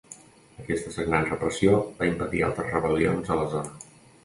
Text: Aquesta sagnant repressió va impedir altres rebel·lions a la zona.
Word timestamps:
Aquesta 0.61 0.93
sagnant 0.95 1.27
repressió 1.27 1.77
va 2.01 2.09
impedir 2.13 2.43
altres 2.49 2.75
rebel·lions 2.79 3.33
a 3.37 3.41
la 3.45 3.49
zona. 3.57 3.89